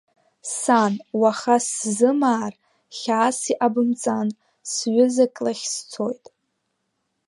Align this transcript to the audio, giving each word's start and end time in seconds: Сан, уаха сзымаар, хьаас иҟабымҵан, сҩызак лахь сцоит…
Сан, 0.59 0.93
уаха 1.19 1.55
сзымаар, 1.65 2.53
хьаас 2.97 3.39
иҟабымҵан, 3.51 4.27
сҩызак 4.71 5.35
лахь 5.43 5.65
сцоит… 5.73 6.25